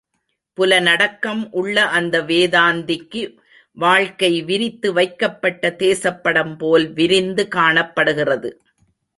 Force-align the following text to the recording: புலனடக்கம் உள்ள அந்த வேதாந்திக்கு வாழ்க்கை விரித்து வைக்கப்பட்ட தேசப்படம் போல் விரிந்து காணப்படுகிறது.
புலனடக்கம் 0.57 1.43
உள்ள 1.51 1.83
அந்த 1.97 2.21
வேதாந்திக்கு 2.21 3.21
வாழ்க்கை 3.77 4.41
விரித்து 4.41 4.93
வைக்கப்பட்ட 4.93 5.75
தேசப்படம் 5.79 6.57
போல் 6.57 6.93
விரிந்து 6.93 7.47
காணப்படுகிறது. 7.47 8.61